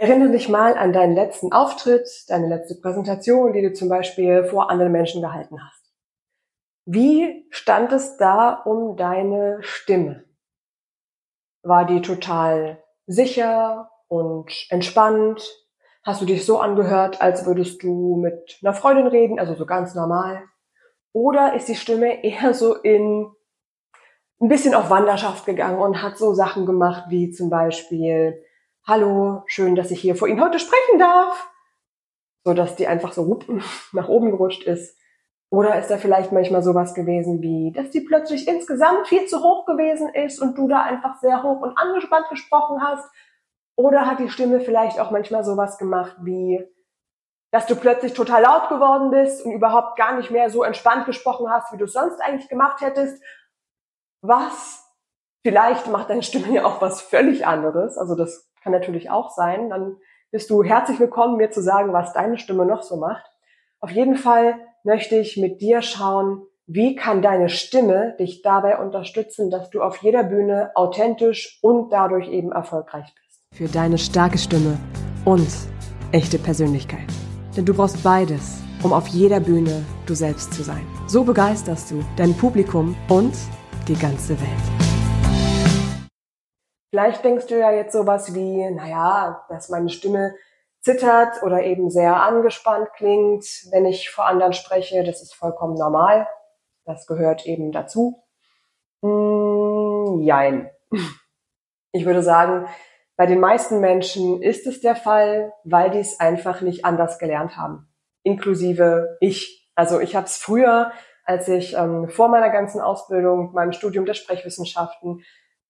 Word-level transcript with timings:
Erinnere 0.00 0.30
dich 0.30 0.48
mal 0.48 0.78
an 0.78 0.92
deinen 0.92 1.16
letzten 1.16 1.52
Auftritt, 1.52 2.08
deine 2.28 2.46
letzte 2.46 2.76
Präsentation, 2.76 3.52
die 3.52 3.62
du 3.62 3.72
zum 3.72 3.88
Beispiel 3.88 4.44
vor 4.44 4.70
anderen 4.70 4.92
Menschen 4.92 5.20
gehalten 5.22 5.58
hast. 5.60 5.92
Wie 6.86 7.44
stand 7.50 7.90
es 7.90 8.16
da 8.16 8.52
um 8.52 8.96
deine 8.96 9.58
Stimme? 9.60 10.24
War 11.64 11.84
die 11.84 12.00
total 12.00 12.80
sicher 13.06 13.90
und 14.06 14.52
entspannt? 14.70 15.42
Hast 16.04 16.22
du 16.22 16.26
dich 16.26 16.46
so 16.46 16.60
angehört, 16.60 17.20
als 17.20 17.44
würdest 17.44 17.82
du 17.82 18.18
mit 18.22 18.60
einer 18.62 18.74
Freundin 18.74 19.08
reden, 19.08 19.40
also 19.40 19.56
so 19.56 19.66
ganz 19.66 19.96
normal? 19.96 20.44
Oder 21.12 21.54
ist 21.54 21.66
die 21.66 21.74
Stimme 21.74 22.22
eher 22.22 22.54
so 22.54 22.76
in 22.76 23.32
ein 24.40 24.48
bisschen 24.48 24.74
auf 24.74 24.90
Wanderschaft 24.90 25.44
gegangen 25.44 25.80
und 25.80 26.02
hat 26.02 26.16
so 26.16 26.34
Sachen 26.34 26.66
gemacht 26.66 27.06
wie 27.08 27.32
zum 27.32 27.50
Beispiel 27.50 28.40
Hallo, 28.88 29.42
schön, 29.44 29.76
dass 29.76 29.90
ich 29.90 30.00
hier 30.00 30.16
vor 30.16 30.28
Ihnen 30.28 30.42
heute 30.42 30.58
sprechen 30.58 30.98
darf. 30.98 31.50
So 32.42 32.54
dass 32.54 32.74
die 32.74 32.86
einfach 32.86 33.12
so 33.12 33.38
nach 33.92 34.08
oben 34.08 34.30
gerutscht 34.30 34.62
ist. 34.62 34.98
Oder 35.50 35.78
ist 35.78 35.90
da 35.90 35.98
vielleicht 35.98 36.32
manchmal 36.32 36.62
sowas 36.62 36.94
gewesen 36.94 37.42
wie, 37.42 37.70
dass 37.70 37.90
die 37.90 38.00
plötzlich 38.00 38.48
insgesamt 38.48 39.06
viel 39.06 39.26
zu 39.26 39.42
hoch 39.42 39.66
gewesen 39.66 40.08
ist 40.14 40.40
und 40.40 40.56
du 40.56 40.68
da 40.68 40.84
einfach 40.84 41.20
sehr 41.20 41.42
hoch 41.42 41.60
und 41.60 41.76
angespannt 41.76 42.30
gesprochen 42.30 42.82
hast? 42.82 43.06
Oder 43.76 44.06
hat 44.06 44.20
die 44.20 44.30
Stimme 44.30 44.58
vielleicht 44.58 44.98
auch 45.00 45.10
manchmal 45.10 45.44
sowas 45.44 45.76
gemacht 45.76 46.16
wie, 46.22 46.66
dass 47.52 47.66
du 47.66 47.76
plötzlich 47.76 48.14
total 48.14 48.40
laut 48.40 48.70
geworden 48.70 49.10
bist 49.10 49.44
und 49.44 49.52
überhaupt 49.52 49.98
gar 49.98 50.16
nicht 50.16 50.30
mehr 50.30 50.48
so 50.48 50.62
entspannt 50.62 51.04
gesprochen 51.04 51.50
hast, 51.50 51.74
wie 51.74 51.76
du 51.76 51.84
es 51.84 51.92
sonst 51.92 52.22
eigentlich 52.22 52.48
gemacht 52.48 52.80
hättest? 52.80 53.22
Was? 54.22 54.82
Vielleicht 55.44 55.88
macht 55.88 56.08
deine 56.08 56.22
Stimme 56.22 56.54
ja 56.54 56.64
auch 56.64 56.80
was 56.80 57.02
völlig 57.02 57.46
anderes. 57.46 57.98
Also 57.98 58.14
das 58.14 58.47
kann 58.68 58.78
natürlich 58.78 59.10
auch 59.10 59.30
sein. 59.30 59.70
Dann 59.70 59.96
bist 60.30 60.50
du 60.50 60.62
herzlich 60.62 61.00
willkommen, 61.00 61.38
mir 61.38 61.50
zu 61.50 61.62
sagen, 61.62 61.92
was 61.94 62.12
deine 62.12 62.36
Stimme 62.38 62.66
noch 62.66 62.82
so 62.82 62.96
macht. 62.96 63.24
Auf 63.80 63.90
jeden 63.90 64.16
Fall 64.16 64.56
möchte 64.84 65.16
ich 65.16 65.38
mit 65.38 65.62
dir 65.62 65.80
schauen, 65.80 66.42
wie 66.66 66.94
kann 66.94 67.22
deine 67.22 67.48
Stimme 67.48 68.14
dich 68.18 68.42
dabei 68.42 68.78
unterstützen, 68.78 69.50
dass 69.50 69.70
du 69.70 69.80
auf 69.80 69.96
jeder 70.02 70.22
Bühne 70.22 70.70
authentisch 70.74 71.58
und 71.62 71.90
dadurch 71.90 72.28
eben 72.28 72.52
erfolgreich 72.52 73.06
bist. 73.14 73.40
Für 73.54 73.68
deine 73.68 73.96
starke 73.96 74.36
Stimme 74.36 74.76
und 75.24 75.48
echte 76.12 76.38
Persönlichkeit. 76.38 77.06
Denn 77.56 77.64
du 77.64 77.72
brauchst 77.72 78.02
beides, 78.02 78.60
um 78.82 78.92
auf 78.92 79.06
jeder 79.08 79.40
Bühne 79.40 79.82
du 80.04 80.14
selbst 80.14 80.52
zu 80.52 80.62
sein. 80.62 80.86
So 81.06 81.24
begeisterst 81.24 81.90
du 81.90 82.04
dein 82.16 82.34
Publikum 82.34 82.94
und 83.08 83.32
die 83.88 83.96
ganze 83.96 84.38
Welt. 84.38 84.87
Vielleicht 86.90 87.24
denkst 87.24 87.46
du 87.46 87.58
ja 87.58 87.70
jetzt 87.70 87.92
sowas 87.92 88.34
wie, 88.34 88.70
naja, 88.70 89.44
dass 89.48 89.68
meine 89.68 89.90
Stimme 89.90 90.34
zittert 90.80 91.42
oder 91.42 91.62
eben 91.64 91.90
sehr 91.90 92.22
angespannt 92.22 92.88
klingt, 92.94 93.44
wenn 93.70 93.84
ich 93.84 94.10
vor 94.10 94.26
anderen 94.26 94.52
spreche. 94.54 95.04
Das 95.04 95.22
ist 95.22 95.34
vollkommen 95.34 95.74
normal. 95.74 96.26
Das 96.84 97.06
gehört 97.06 97.46
eben 97.46 97.72
dazu. 97.72 98.22
Mm, 99.02 100.20
jein. 100.20 100.70
Ich 101.90 102.04
würde 102.04 102.22
sagen, 102.22 102.68
bei 103.16 103.24
den 103.24 103.40
meisten 103.40 103.80
Menschen 103.80 104.42
ist 104.42 104.66
es 104.66 104.82
der 104.82 104.94
Fall, 104.94 105.54
weil 105.64 105.90
die 105.90 106.00
es 106.00 106.20
einfach 106.20 106.60
nicht 106.60 106.84
anders 106.84 107.18
gelernt 107.18 107.56
haben. 107.56 107.88
Inklusive 108.22 109.16
ich. 109.20 109.72
Also 109.74 109.98
ich 109.98 110.14
habe 110.14 110.26
es 110.26 110.36
früher, 110.36 110.92
als 111.24 111.48
ich 111.48 111.74
ähm, 111.74 112.10
vor 112.10 112.28
meiner 112.28 112.50
ganzen 112.50 112.82
Ausbildung, 112.82 113.54
meinem 113.54 113.72
Studium 113.72 114.04
der 114.04 114.12
Sprechwissenschaften, 114.12 115.24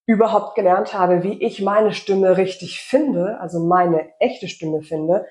überhaupt 0.09 0.55
gelernt 0.55 0.95
habe, 0.95 1.23
wie 1.23 1.41
ich 1.45 1.61
meine 1.61 1.93
Stimme 1.93 2.39
richtig 2.39 2.81
finde, 2.81 3.39
also 3.41 3.61
meine 3.61 4.09
echte 4.19 4.49
Stimme 4.49 4.81
finde, 4.81 5.27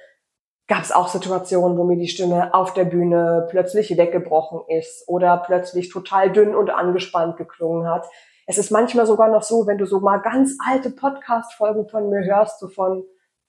gab 0.67 0.83
es 0.83 0.91
auch 0.91 1.07
Situationen, 1.07 1.79
wo 1.79 1.83
mir 1.83 1.97
die 1.97 2.07
Stimme 2.07 2.53
auf 2.53 2.75
der 2.75 2.85
Bühne 2.85 3.47
plötzlich 3.49 3.97
weggebrochen 3.97 4.61
ist 4.67 5.07
oder 5.07 5.35
plötzlich 5.37 5.89
total 5.89 6.31
dünn 6.31 6.55
und 6.55 6.69
angespannt 6.69 7.37
geklungen 7.37 7.89
hat. 7.89 8.05
Es 8.45 8.59
ist 8.59 8.69
manchmal 8.69 9.07
sogar 9.07 9.29
noch 9.29 9.41
so, 9.41 9.65
wenn 9.65 9.79
du 9.79 9.87
so 9.87 9.99
mal 9.99 10.17
ganz 10.17 10.55
alte 10.69 10.91
Podcast-Folgen 10.91 11.89
von 11.89 12.11
mir 12.11 12.23
hörst, 12.23 12.59
so 12.59 12.67
von 12.67 13.03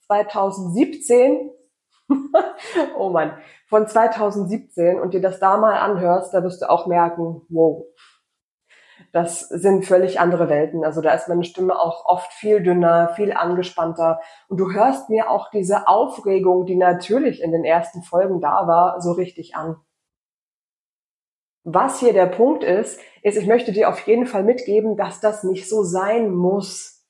2017, 0.07 1.51
oh 2.97 3.11
Mann, 3.11 3.37
von 3.67 3.87
2017 3.87 4.99
und 4.99 5.13
dir 5.13 5.21
das 5.21 5.41
da 5.41 5.59
mal 5.59 5.79
anhörst, 5.79 6.33
da 6.33 6.43
wirst 6.43 6.63
du 6.63 6.71
auch 6.71 6.87
merken, 6.87 7.43
wow, 7.51 7.85
das 9.19 9.41
sind 9.41 9.85
völlig 9.85 10.21
andere 10.21 10.49
Welten. 10.49 10.85
Also 10.85 11.01
da 11.01 11.13
ist 11.13 11.27
meine 11.29 11.43
Stimme 11.43 11.77
auch 11.77 12.05
oft 12.07 12.33
viel 12.33 12.63
dünner, 12.63 13.09
viel 13.17 13.33
angespannter. 13.33 14.21
Und 14.47 14.59
du 14.61 14.73
hörst 14.73 15.11
mir 15.11 15.29
auch 15.29 15.51
diese 15.51 15.89
Aufregung, 15.89 16.67
die 16.67 16.77
natürlich 16.77 17.43
in 17.43 17.51
den 17.51 17.65
ersten 17.65 18.05
Folgen 18.05 18.41
da 18.41 18.69
war, 18.69 19.01
so 19.01 19.11
richtig 19.11 19.57
an. 19.57 19.77
Was 21.65 21.99
hier 21.99 22.13
der 22.13 22.27
Punkt 22.27 22.63
ist, 22.63 23.01
ist, 23.23 23.37
ich 23.37 23.49
möchte 23.49 23.73
dir 23.73 23.89
auf 23.89 24.07
jeden 24.07 24.27
Fall 24.27 24.45
mitgeben, 24.45 24.97
dass 24.97 25.19
das 25.19 25.43
nicht 25.43 25.69
so 25.69 25.83
sein 25.83 26.31
muss. 26.31 27.05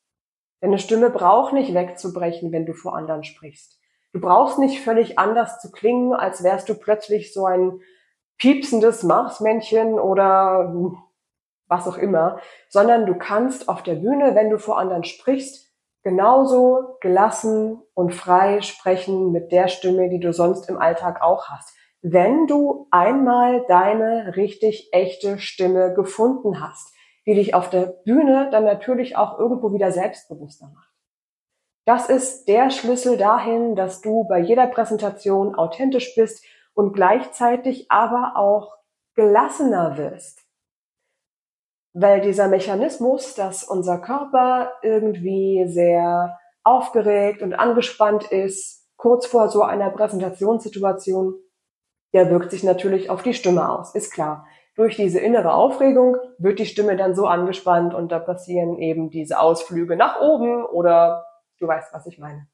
Deine 0.62 0.78
Stimme 0.78 1.10
braucht 1.10 1.52
nicht 1.52 1.74
wegzubrechen, 1.74 2.52
wenn 2.52 2.64
du 2.64 2.72
vor 2.72 2.96
anderen 2.96 3.22
sprichst. 3.22 3.78
Du 4.14 4.20
brauchst 4.20 4.58
nicht 4.58 4.80
völlig 4.80 5.18
anders 5.18 5.60
zu 5.60 5.70
klingen, 5.70 6.14
als 6.14 6.42
wärst 6.42 6.70
du 6.70 6.74
plötzlich 6.74 7.34
so 7.34 7.44
ein 7.44 7.80
piepsendes 8.38 9.02
Marsmännchen 9.02 10.00
oder 10.00 10.74
was 11.68 11.86
auch 11.86 11.98
immer, 11.98 12.40
sondern 12.68 13.06
du 13.06 13.14
kannst 13.14 13.68
auf 13.68 13.82
der 13.82 13.96
Bühne, 13.96 14.34
wenn 14.34 14.50
du 14.50 14.58
vor 14.58 14.78
anderen 14.78 15.04
sprichst, 15.04 15.68
genauso 16.02 16.96
gelassen 17.00 17.82
und 17.94 18.14
frei 18.14 18.62
sprechen 18.62 19.32
mit 19.32 19.52
der 19.52 19.68
Stimme, 19.68 20.08
die 20.08 20.20
du 20.20 20.32
sonst 20.32 20.68
im 20.68 20.78
Alltag 20.78 21.22
auch 21.22 21.48
hast. 21.48 21.74
Wenn 22.00 22.46
du 22.46 22.86
einmal 22.90 23.64
deine 23.68 24.36
richtig 24.36 24.88
echte 24.92 25.38
Stimme 25.38 25.94
gefunden 25.94 26.60
hast, 26.60 26.94
die 27.26 27.34
dich 27.34 27.54
auf 27.54 27.68
der 27.68 27.86
Bühne 28.04 28.48
dann 28.50 28.64
natürlich 28.64 29.16
auch 29.16 29.38
irgendwo 29.38 29.72
wieder 29.74 29.92
selbstbewusster 29.92 30.70
macht. 30.74 30.88
Das 31.84 32.08
ist 32.08 32.48
der 32.48 32.70
Schlüssel 32.70 33.16
dahin, 33.16 33.74
dass 33.74 34.00
du 34.00 34.24
bei 34.28 34.38
jeder 34.38 34.66
Präsentation 34.66 35.54
authentisch 35.54 36.14
bist 36.14 36.44
und 36.74 36.92
gleichzeitig 36.92 37.90
aber 37.90 38.32
auch 38.36 38.76
gelassener 39.14 39.98
wirst 39.98 40.47
weil 42.00 42.20
dieser 42.20 42.46
Mechanismus, 42.46 43.34
dass 43.34 43.64
unser 43.64 43.98
Körper 43.98 44.72
irgendwie 44.82 45.66
sehr 45.66 46.38
aufgeregt 46.62 47.42
und 47.42 47.54
angespannt 47.54 48.30
ist, 48.30 48.86
kurz 48.96 49.26
vor 49.26 49.48
so 49.48 49.62
einer 49.62 49.90
Präsentationssituation, 49.90 51.34
der 52.12 52.30
wirkt 52.30 52.52
sich 52.52 52.62
natürlich 52.62 53.10
auf 53.10 53.22
die 53.22 53.34
Stimme 53.34 53.68
aus, 53.68 53.94
ist 53.96 54.12
klar. 54.12 54.46
Durch 54.76 54.94
diese 54.94 55.18
innere 55.18 55.54
Aufregung 55.54 56.16
wird 56.38 56.60
die 56.60 56.66
Stimme 56.66 56.96
dann 56.96 57.16
so 57.16 57.26
angespannt 57.26 57.94
und 57.94 58.12
da 58.12 58.20
passieren 58.20 58.78
eben 58.78 59.10
diese 59.10 59.40
Ausflüge 59.40 59.96
nach 59.96 60.20
oben 60.20 60.64
oder 60.64 61.24
du 61.58 61.66
weißt, 61.66 61.92
was 61.92 62.06
ich 62.06 62.20
meine. 62.20 62.46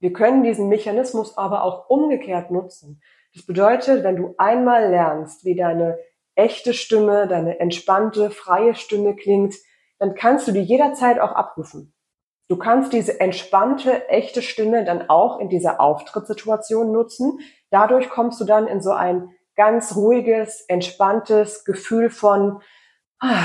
Wir 0.00 0.12
können 0.12 0.42
diesen 0.42 0.68
Mechanismus 0.68 1.38
aber 1.38 1.62
auch 1.62 1.88
umgekehrt 1.88 2.50
nutzen. 2.50 3.00
Das 3.34 3.46
bedeutet, 3.46 4.02
wenn 4.02 4.16
du 4.16 4.34
einmal 4.36 4.90
lernst, 4.90 5.44
wie 5.44 5.54
deine 5.54 5.98
echte 6.38 6.72
Stimme, 6.72 7.26
deine 7.26 7.58
entspannte, 7.58 8.30
freie 8.30 8.74
Stimme 8.74 9.16
klingt, 9.16 9.56
dann 9.98 10.14
kannst 10.14 10.46
du 10.46 10.52
die 10.52 10.60
jederzeit 10.60 11.18
auch 11.18 11.32
abrufen. 11.32 11.92
Du 12.48 12.56
kannst 12.56 12.92
diese 12.92 13.20
entspannte, 13.20 14.08
echte 14.08 14.40
Stimme 14.40 14.84
dann 14.84 15.10
auch 15.10 15.40
in 15.40 15.48
dieser 15.48 15.80
Auftrittssituation 15.80 16.92
nutzen. 16.92 17.40
Dadurch 17.70 18.08
kommst 18.08 18.40
du 18.40 18.44
dann 18.44 18.68
in 18.68 18.80
so 18.80 18.92
ein 18.92 19.34
ganz 19.56 19.96
ruhiges, 19.96 20.62
entspanntes 20.68 21.64
Gefühl 21.64 22.08
von, 22.08 22.62
ah, 23.18 23.44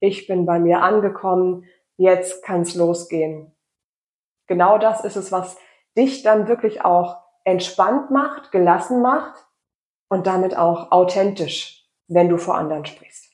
ich 0.00 0.26
bin 0.26 0.44
bei 0.44 0.58
mir 0.58 0.82
angekommen, 0.82 1.64
jetzt 1.96 2.42
kann's 2.42 2.74
losgehen. 2.74 3.56
Genau 4.48 4.78
das 4.78 5.04
ist 5.04 5.16
es, 5.16 5.30
was 5.30 5.56
dich 5.96 6.22
dann 6.24 6.48
wirklich 6.48 6.84
auch 6.84 7.22
entspannt 7.44 8.10
macht, 8.10 8.50
gelassen 8.50 9.00
macht 9.00 9.46
und 10.08 10.26
damit 10.26 10.58
auch 10.58 10.90
authentisch 10.90 11.79
wenn 12.10 12.28
du 12.28 12.36
vor 12.36 12.56
anderen 12.56 12.84
sprichst. 12.84 13.32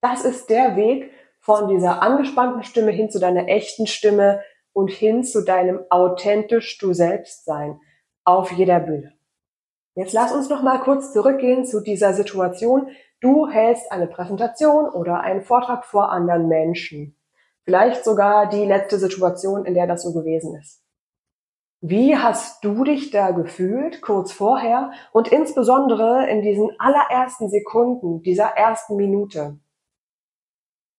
Das 0.00 0.24
ist 0.24 0.48
der 0.50 0.76
Weg 0.76 1.12
von 1.40 1.68
dieser 1.68 2.02
angespannten 2.02 2.64
Stimme 2.64 2.90
hin 2.90 3.10
zu 3.10 3.18
deiner 3.18 3.48
echten 3.48 3.86
Stimme 3.86 4.42
und 4.72 4.90
hin 4.90 5.24
zu 5.24 5.44
deinem 5.44 5.80
authentisch 5.90 6.78
du 6.78 6.92
selbst 6.92 7.44
sein 7.44 7.80
auf 8.24 8.50
jeder 8.52 8.80
Bühne. 8.80 9.12
Jetzt 9.94 10.12
lass 10.12 10.32
uns 10.32 10.48
noch 10.48 10.62
mal 10.62 10.78
kurz 10.78 11.12
zurückgehen 11.12 11.66
zu 11.66 11.80
dieser 11.80 12.14
Situation. 12.14 12.88
Du 13.20 13.48
hältst 13.48 13.92
eine 13.92 14.06
Präsentation 14.06 14.88
oder 14.88 15.20
einen 15.20 15.42
Vortrag 15.42 15.84
vor 15.84 16.10
anderen 16.10 16.48
Menschen. 16.48 17.16
Vielleicht 17.64 18.04
sogar 18.04 18.48
die 18.48 18.64
letzte 18.64 18.98
Situation, 18.98 19.66
in 19.66 19.74
der 19.74 19.86
das 19.86 20.02
so 20.02 20.12
gewesen 20.12 20.56
ist. 20.56 20.82
Wie 21.82 22.14
hast 22.14 22.62
du 22.62 22.84
dich 22.84 23.10
da 23.10 23.30
gefühlt 23.30 24.02
kurz 24.02 24.32
vorher 24.32 24.92
und 25.12 25.28
insbesondere 25.28 26.28
in 26.28 26.42
diesen 26.42 26.70
allerersten 26.78 27.48
Sekunden 27.48 28.22
dieser 28.22 28.48
ersten 28.48 28.96
Minute? 28.96 29.58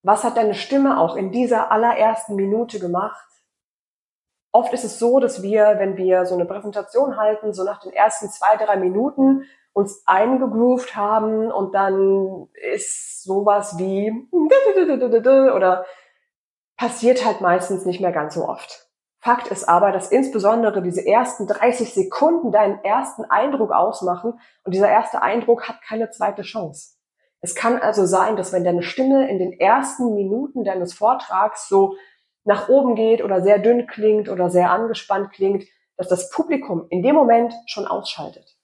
Was 0.02 0.24
hat 0.24 0.38
deine 0.38 0.56
Stimme 0.56 1.00
auch 1.00 1.16
in 1.16 1.32
dieser 1.32 1.72
allerersten 1.72 2.36
Minute 2.36 2.80
gemacht? 2.80 3.28
Oft 4.52 4.74
ist 4.74 4.84
es 4.84 4.98
so, 4.98 5.20
dass 5.20 5.44
wir, 5.44 5.76
wenn 5.78 5.98
wir 5.98 6.26
so 6.26 6.34
eine 6.34 6.46
Präsentation 6.46 7.16
halten, 7.16 7.54
so 7.54 7.64
nach 7.64 7.80
den 7.80 7.94
ersten 7.94 8.30
zwei, 8.30 8.58
drei 8.58 8.78
Minuten 8.78 9.44
uns 9.74 10.02
eingegroovt 10.08 10.96
haben 10.96 11.52
und 11.52 11.76
dann 11.76 12.50
ist 12.74 13.24
sowas 13.24 13.78
wie 13.78 14.12
oder 15.56 15.86
passiert 16.76 17.24
halt 17.24 17.40
meistens 17.40 17.86
nicht 17.86 18.02
mehr 18.02 18.12
ganz 18.12 18.34
so 18.34 18.50
oft. 18.50 18.91
Fakt 19.24 19.50
ist 19.50 19.70
aber, 19.70 19.92
dass 19.92 20.12
insbesondere 20.12 20.82
diese 20.82 21.06
ersten 21.06 21.46
30 21.46 21.94
Sekunden 21.94 22.52
deinen 22.52 22.84
ersten 22.84 23.24
Eindruck 23.24 23.72
ausmachen 23.72 24.40
und 24.64 24.74
dieser 24.74 24.90
erste 24.90 25.22
Eindruck 25.22 25.70
hat 25.70 25.80
keine 25.88 26.10
zweite 26.10 26.42
Chance. 26.42 26.96
Es 27.40 27.54
kann 27.54 27.78
also 27.78 28.08
sein, 28.08 28.36
dass 28.36 28.52
wenn 28.52 28.64
deine 28.64 28.82
Stimme 28.82 29.30
in 29.30 29.38
den 29.38 29.54
ersten 29.60 30.16
Minuten 30.16 30.64
deines 30.64 30.94
Vortrags 30.94 31.70
so 31.70 31.96
nach 32.46 32.68
oben 32.68 32.96
geht 32.96 33.24
oder 33.24 33.44
sehr 33.44 33.60
dünn 33.60 33.86
klingt 33.86 34.28
oder 34.28 34.50
sehr 34.50 34.72
angespannt 34.72 35.32
klingt, 35.32 35.66
dass 35.98 36.08
das 36.08 36.32
Publikum 36.32 36.88
in 36.90 37.04
dem 37.04 37.14
Moment 37.14 37.54
schon 37.68 37.86
ausschaltet. 37.86 38.58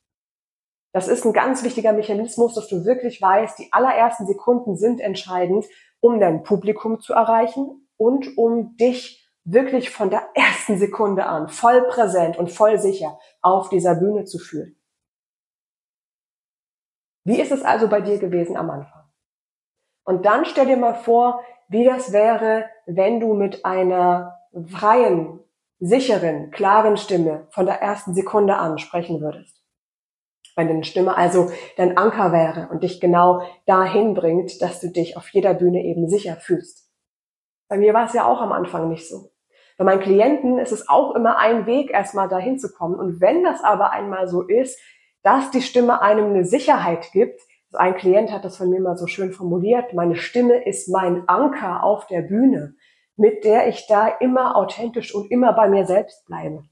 Das 0.91 1.07
ist 1.07 1.23
ein 1.23 1.33
ganz 1.33 1.63
wichtiger 1.63 1.93
Mechanismus, 1.93 2.55
dass 2.55 2.67
du 2.67 2.83
wirklich 2.83 3.21
weißt, 3.21 3.59
die 3.59 3.71
allerersten 3.71 4.25
Sekunden 4.25 4.75
sind 4.75 5.01
entscheidend, 5.01 5.65
um 5.99 6.19
dein 6.19 6.41
Publikum 6.41 6.99
zu 6.99 7.13
erreichen 7.13 7.87
und 7.97 8.35
um 8.39 8.75
dich 8.77 9.26
wirklich 9.47 9.89
von 9.89 10.09
der 10.09 10.29
ersten 10.35 10.77
Sekunde 10.77 11.25
an 11.25 11.47
voll 11.47 11.87
präsent 11.87 12.37
und 12.37 12.51
voll 12.51 12.77
sicher 12.79 13.17
auf 13.41 13.69
dieser 13.69 13.95
Bühne 13.95 14.25
zu 14.25 14.39
fühlen. 14.39 14.75
Wie 17.23 17.39
ist 17.39 17.51
es 17.51 17.63
also 17.63 17.87
bei 17.87 18.01
dir 18.01 18.19
gewesen 18.19 18.57
am 18.57 18.69
Anfang? 18.69 19.03
Und 20.05 20.25
dann 20.25 20.45
stell 20.45 20.65
dir 20.65 20.77
mal 20.77 20.95
vor, 20.95 21.41
wie 21.69 21.85
das 21.85 22.11
wäre, 22.11 22.69
wenn 22.85 23.19
du 23.19 23.33
mit 23.33 23.65
einer 23.65 24.39
freien, 24.67 25.39
sicheren, 25.79 26.51
klaren 26.51 26.97
Stimme 26.97 27.47
von 27.51 27.65
der 27.65 27.81
ersten 27.81 28.13
Sekunde 28.13 28.57
an 28.57 28.77
sprechen 28.79 29.21
würdest. 29.21 29.63
Wenn 30.55 30.67
deine 30.67 30.83
Stimme 30.83 31.15
also 31.15 31.51
dein 31.77 31.97
Anker 31.97 32.31
wäre 32.31 32.67
und 32.69 32.83
dich 32.83 32.99
genau 32.99 33.43
dahin 33.65 34.13
bringt, 34.13 34.61
dass 34.61 34.81
du 34.81 34.89
dich 34.89 35.15
auf 35.15 35.29
jeder 35.29 35.53
Bühne 35.53 35.83
eben 35.83 36.09
sicher 36.09 36.35
fühlst. 36.35 36.89
Bei 37.69 37.77
mir 37.77 37.93
war 37.93 38.07
es 38.07 38.13
ja 38.13 38.25
auch 38.25 38.41
am 38.41 38.51
Anfang 38.51 38.89
nicht 38.89 39.07
so. 39.07 39.31
Bei 39.77 39.83
meinen 39.83 40.01
Klienten 40.01 40.57
ist 40.57 40.71
es 40.71 40.89
auch 40.89 41.15
immer 41.15 41.37
ein 41.37 41.67
Weg, 41.67 41.91
erstmal 41.91 42.27
dahin 42.27 42.57
zu 42.57 42.73
kommen. 42.73 42.95
Und 42.95 43.21
wenn 43.21 43.43
das 43.43 43.63
aber 43.63 43.91
einmal 43.91 44.27
so 44.27 44.41
ist, 44.41 44.79
dass 45.21 45.51
die 45.51 45.61
Stimme 45.61 46.01
einem 46.01 46.25
eine 46.25 46.45
Sicherheit 46.45 47.11
gibt, 47.11 47.39
also 47.71 47.77
ein 47.77 47.95
Klient 47.95 48.31
hat 48.31 48.43
das 48.45 48.57
von 48.57 48.69
mir 48.69 48.81
mal 48.81 48.97
so 48.97 49.07
schön 49.07 49.31
formuliert, 49.31 49.93
meine 49.93 50.15
Stimme 50.15 50.63
ist 50.63 50.89
mein 50.89 51.27
Anker 51.27 51.83
auf 51.83 52.07
der 52.07 52.21
Bühne, 52.21 52.75
mit 53.17 53.43
der 53.43 53.67
ich 53.67 53.87
da 53.87 54.07
immer 54.07 54.55
authentisch 54.55 55.13
und 55.13 55.29
immer 55.29 55.53
bei 55.53 55.67
mir 55.67 55.85
selbst 55.85 56.25
bleibe. 56.25 56.63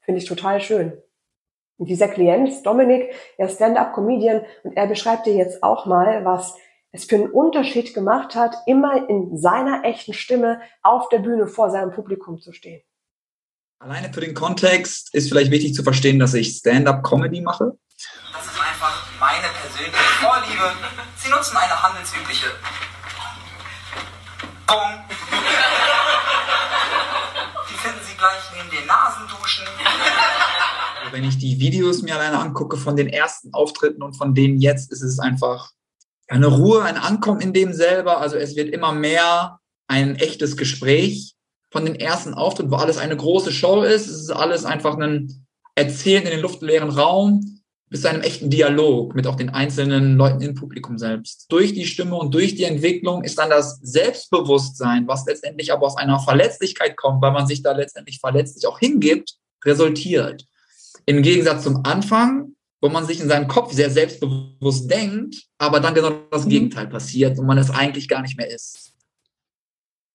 Finde 0.00 0.20
ich 0.20 0.28
total 0.28 0.60
schön. 0.60 1.00
Und 1.78 1.88
dieser 1.88 2.08
Klient, 2.08 2.66
Dominik, 2.66 3.14
er 3.38 3.46
ist 3.46 3.56
Stand-up-Comedian 3.56 4.42
und 4.62 4.76
er 4.76 4.86
beschreibt 4.86 5.26
dir 5.26 5.34
jetzt 5.34 5.62
auch 5.62 5.86
mal, 5.86 6.24
was 6.24 6.56
es 6.92 7.06
für 7.06 7.16
einen 7.16 7.30
Unterschied 7.30 7.94
gemacht 7.94 8.34
hat, 8.34 8.54
immer 8.66 9.08
in 9.08 9.38
seiner 9.38 9.84
echten 9.84 10.12
Stimme 10.12 10.60
auf 10.82 11.08
der 11.08 11.18
Bühne 11.18 11.46
vor 11.46 11.70
seinem 11.70 11.90
Publikum 11.90 12.38
zu 12.38 12.52
stehen. 12.52 12.82
Alleine 13.78 14.12
für 14.12 14.20
den 14.20 14.34
Kontext 14.34 15.12
ist 15.14 15.28
vielleicht 15.28 15.50
wichtig 15.50 15.74
zu 15.74 15.82
verstehen, 15.82 16.18
dass 16.18 16.34
ich 16.34 16.56
Stand-up-Comedy 16.58 17.40
mache. 17.40 17.72
Das 18.32 18.44
ist 18.44 18.60
einfach 18.60 19.06
meine 19.18 19.48
persönliche 19.60 19.96
Vorliebe. 20.20 20.72
Sie 21.16 21.30
nutzen 21.30 21.56
eine 21.56 21.82
handelsübliche 21.82 22.46
Bong. 24.66 25.04
Die 27.70 27.74
finden 27.74 28.00
Sie 28.04 28.16
gleich 28.16 28.42
neben 28.56 28.70
den 28.70 28.86
Nasenduschen. 28.86 29.66
Wenn 31.10 31.24
ich 31.24 31.38
die 31.38 31.58
Videos 31.58 32.02
mir 32.02 32.14
alleine 32.14 32.38
angucke 32.38 32.76
von 32.76 32.96
den 32.96 33.08
ersten 33.08 33.52
Auftritten 33.52 34.02
und 34.02 34.14
von 34.14 34.34
denen 34.34 34.60
jetzt, 34.60 34.92
ist 34.92 35.02
es 35.02 35.18
einfach 35.18 35.72
eine 36.28 36.46
Ruhe, 36.46 36.82
ein 36.82 36.96
Ankommen 36.96 37.40
in 37.40 37.52
dem 37.52 37.72
selber. 37.72 38.20
Also 38.20 38.36
es 38.36 38.56
wird 38.56 38.70
immer 38.70 38.92
mehr 38.92 39.58
ein 39.88 40.16
echtes 40.16 40.56
Gespräch 40.56 41.34
von 41.70 41.84
den 41.84 41.94
ersten 41.94 42.34
Auftritten, 42.34 42.70
wo 42.70 42.76
alles 42.76 42.98
eine 42.98 43.16
große 43.16 43.52
Show 43.52 43.82
ist. 43.82 44.06
Es 44.06 44.20
ist 44.22 44.30
alles 44.30 44.64
einfach 44.64 44.96
ein 44.98 45.46
Erzählen 45.74 46.24
in 46.24 46.30
den 46.30 46.40
luftleeren 46.40 46.90
Raum 46.90 47.62
bis 47.92 48.02
zu 48.02 48.08
einem 48.08 48.22
echten 48.22 48.48
Dialog 48.48 49.14
mit 49.14 49.26
auch 49.26 49.36
den 49.36 49.50
einzelnen 49.50 50.16
Leuten 50.16 50.40
im 50.40 50.54
Publikum 50.54 50.96
selbst. 50.96 51.44
Durch 51.50 51.74
die 51.74 51.84
Stimme 51.84 52.16
und 52.16 52.32
durch 52.32 52.54
die 52.54 52.64
Entwicklung 52.64 53.22
ist 53.22 53.38
dann 53.38 53.50
das 53.50 53.80
Selbstbewusstsein, 53.82 55.06
was 55.06 55.26
letztendlich 55.26 55.72
aber 55.72 55.86
aus 55.86 55.98
einer 55.98 56.18
Verletzlichkeit 56.18 56.96
kommt, 56.96 57.20
weil 57.20 57.32
man 57.32 57.46
sich 57.46 57.62
da 57.62 57.72
letztendlich 57.72 58.18
verletzlich 58.18 58.66
auch 58.66 58.78
hingibt, 58.78 59.34
resultiert. 59.62 60.46
Im 61.04 61.20
Gegensatz 61.20 61.64
zum 61.64 61.84
Anfang, 61.84 62.54
wo 62.82 62.88
man 62.88 63.06
sich 63.06 63.20
in 63.20 63.28
seinem 63.28 63.46
Kopf 63.46 63.72
sehr 63.72 63.90
selbstbewusst 63.90 64.90
denkt, 64.90 65.46
aber 65.56 65.78
dann 65.78 65.94
genau 65.94 66.10
das 66.30 66.44
mhm. 66.44 66.50
Gegenteil 66.50 66.88
passiert 66.88 67.38
und 67.38 67.46
man 67.46 67.56
es 67.56 67.70
eigentlich 67.70 68.08
gar 68.08 68.20
nicht 68.20 68.36
mehr 68.36 68.50
ist. 68.50 68.92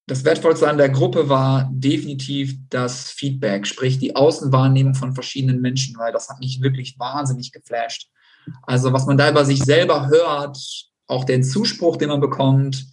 Das 0.06 0.24
Wertvollste 0.24 0.69
an 0.69 0.78
der 0.78 0.90
Gruppe 0.90 1.28
war 1.28 1.69
definitiv 1.74 2.56
das 2.69 3.10
Feedback, 3.12 3.66
sprich 3.66 4.00
die 4.00 4.16
Außenwahrnehmung 4.16 4.96
von 4.96 5.14
verschiedenen 5.14 5.62
Menschen, 5.62 5.98
weil 5.98 6.14
das 6.14 6.30
hat 6.30 6.40
mich 6.40 6.62
wirklich 6.62 7.00
wahnsinnig 7.00 7.52
geflasht. 7.52 8.10
Also 8.64 8.94
was 8.94 9.06
man 9.06 9.18
da 9.18 9.30
über 9.30 9.44
sich 9.44 9.64
selber 9.64 10.08
hört, 10.08 10.58
auch 11.08 11.24
den 11.24 11.44
Zuspruch, 11.44 11.98
den 11.98 12.10
man 12.10 12.22
bekommt, 12.22 12.86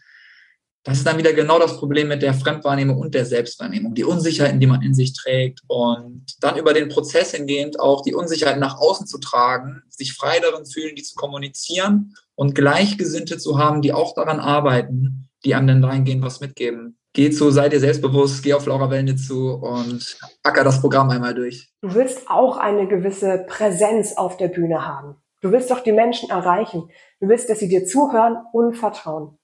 das 0.84 0.98
ist 0.98 1.06
dann 1.06 1.16
wieder 1.16 1.32
genau 1.32 1.58
das 1.58 1.78
Problem 1.78 2.08
mit 2.08 2.20
der 2.20 2.34
Fremdwahrnehmung 2.34 2.98
und 2.98 3.14
der 3.14 3.24
Selbstwahrnehmung, 3.24 3.94
die 3.94 4.04
Unsicherheiten, 4.04 4.60
die 4.60 4.66
man 4.66 4.82
in 4.82 4.94
sich 4.94 5.14
trägt 5.14 5.60
und 5.66 6.26
dann 6.40 6.58
über 6.58 6.74
den 6.74 6.90
Prozess 6.90 7.32
hingehend 7.32 7.80
auch 7.80 8.02
die 8.02 8.14
Unsicherheiten 8.14 8.60
nach 8.60 8.78
außen 8.78 9.06
zu 9.06 9.18
tragen, 9.18 9.82
sich 9.88 10.12
frei 10.12 10.40
darin 10.40 10.66
fühlen, 10.66 10.94
die 10.94 11.02
zu 11.02 11.14
kommunizieren 11.14 12.14
und 12.34 12.54
Gleichgesinnte 12.54 13.38
zu 13.38 13.58
haben, 13.58 13.80
die 13.80 13.94
auch 13.94 14.14
daran 14.14 14.40
arbeiten, 14.40 15.30
die 15.44 15.54
einem 15.54 15.68
dann 15.68 15.82
dahingehend 15.82 16.22
was 16.22 16.40
mitgeben. 16.40 16.98
Geh 17.14 17.30
zu, 17.30 17.50
sei 17.50 17.70
dir 17.70 17.80
selbstbewusst, 17.80 18.42
geh 18.42 18.52
auf 18.52 18.66
Laura 18.66 18.90
Wellne 18.90 19.16
zu 19.16 19.54
und 19.54 20.18
acker 20.42 20.64
das 20.64 20.82
Programm 20.82 21.08
einmal 21.08 21.34
durch. 21.34 21.72
Du 21.80 21.94
willst 21.94 22.28
auch 22.28 22.58
eine 22.58 22.88
gewisse 22.88 23.46
Präsenz 23.48 24.16
auf 24.16 24.36
der 24.36 24.48
Bühne 24.48 24.86
haben. 24.86 25.16
Du 25.40 25.50
willst 25.50 25.70
doch 25.70 25.80
die 25.80 25.92
Menschen 25.92 26.28
erreichen. 26.28 26.90
Du 27.20 27.28
willst, 27.28 27.48
dass 27.48 27.60
sie 27.60 27.68
dir 27.68 27.86
zuhören 27.86 28.36
und 28.52 28.74
vertrauen. 28.74 29.38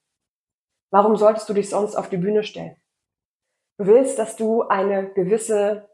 Warum 0.91 1.17
solltest 1.17 1.49
du 1.49 1.55
dich 1.55 1.71
sonst 1.71 1.97
auf 1.97 2.09
die 2.09 2.17
Bühne 2.17 2.43
stellen? 2.43 2.77
Du 3.79 3.87
willst, 3.87 4.19
dass 4.19 4.37
du 4.37 4.63
eine 4.63 5.11
gewisse 5.13 5.89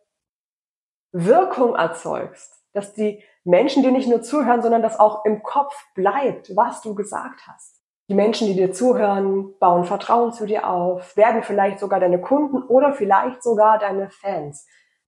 Wirkung 1.12 1.74
erzeugst, 1.74 2.64
dass 2.72 2.94
die 2.94 3.22
Menschen 3.44 3.82
dir 3.82 3.92
nicht 3.92 4.08
nur 4.08 4.22
zuhören, 4.22 4.62
sondern 4.62 4.82
dass 4.82 4.98
auch 4.98 5.24
im 5.24 5.42
Kopf 5.42 5.74
bleibt, 5.94 6.54
was 6.56 6.82
du 6.82 6.94
gesagt 6.94 7.46
hast. 7.46 7.80
Die 8.08 8.14
Menschen, 8.14 8.46
die 8.46 8.54
dir 8.54 8.72
zuhören, 8.72 9.58
bauen 9.58 9.84
Vertrauen 9.84 10.32
zu 10.32 10.46
dir 10.46 10.68
auf, 10.68 11.16
werden 11.16 11.42
vielleicht 11.42 11.80
sogar 11.80 11.98
deine 11.98 12.20
Kunden 12.20 12.62
oder 12.62 12.92
vielleicht 12.92 13.42
sogar 13.42 13.78
deine 13.78 14.10
Fans. 14.10 14.66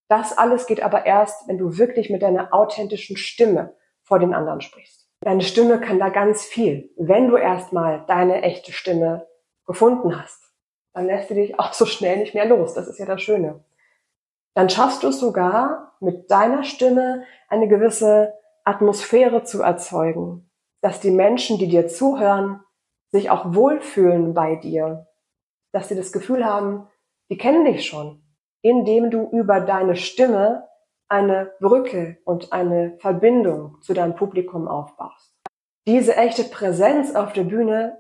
Das 0.09 0.37
alles 0.37 0.67
geht 0.67 0.83
aber 0.83 1.07
erst, 1.07 1.47
wenn 1.47 1.59
du 1.59 1.79
wirklich 1.79 2.11
mit 2.11 2.23
deiner 2.23 2.53
authentischen 2.53 3.17
Stimme 3.17 3.77
vor 4.03 4.19
den 4.19 4.35
anderen 4.35 4.61
sprichst. 4.61 5.09
Deine 5.21 5.43
Stimme 5.43 5.81
kann 5.81 5.99
da 5.99 6.09
ganz 6.09 6.45
viel, 6.45 6.91
wenn 6.97 7.29
du 7.29 7.37
erstmal 7.37 8.05
deine 8.07 8.43
echte 8.43 8.73
Stimme 8.73 9.28
gefunden 9.69 10.21
hast, 10.21 10.43
dann 10.95 11.07
lässt 11.07 11.31
du 11.31 11.35
dich 11.35 11.61
auch 11.61 11.73
so 11.73 11.87
schnell 11.87 12.17
nicht 12.17 12.35
mehr 12.35 12.47
los. 12.47 12.75
Das 12.75 12.89
ist 12.89 12.99
ja 12.99 13.07
das 13.07 13.23
Schöne. 13.23 13.63
Dann 14.55 14.69
schaffst 14.69 15.05
du 15.05 15.09
es 15.09 15.21
sogar, 15.21 15.93
mit 16.01 16.31
deiner 16.31 16.65
Stimme 16.65 17.23
eine 17.49 17.69
gewisse 17.69 18.35
Atmosphäre 18.65 19.45
zu 19.45 19.63
erzeugen, 19.63 20.51
dass 20.81 21.01
die 21.01 21.11
Menschen, 21.11 21.59
die 21.59 21.69
dir 21.69 21.87
zuhören, 21.87 22.61
sich 23.11 23.31
auch 23.31 23.55
wohlfühlen 23.55 24.35
bei 24.35 24.57
dir, 24.57 25.07
dass 25.73 25.89
sie 25.89 25.97
das 25.97 26.13
Gefühl 26.13 26.45
haben, 26.45 26.89
die 27.31 27.39
kennen 27.39 27.65
dich 27.65 27.87
schon, 27.87 28.23
indem 28.63 29.11
du 29.11 29.29
über 29.31 29.61
deine 29.61 29.97
Stimme 29.97 30.67
eine 31.09 31.53
Brücke 31.61 32.19
und 32.25 32.53
eine 32.53 32.97
Verbindung 32.99 33.81
zu 33.83 33.95
deinem 33.95 34.15
Publikum 34.15 34.69
aufbaust. 34.69 35.35
Diese 35.87 36.17
echte 36.17 36.45
Präsenz 36.45 37.15
auf 37.15 37.33
der 37.33 37.45
Bühne 37.45 37.99